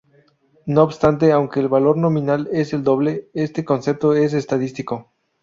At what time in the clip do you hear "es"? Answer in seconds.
2.51-2.73, 4.15-4.33